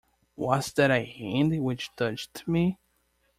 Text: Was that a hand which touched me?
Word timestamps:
Was 0.35 0.71
that 0.73 0.89
a 0.89 1.03
hand 1.05 1.63
which 1.63 1.95
touched 1.95 2.47
me? 2.47 2.79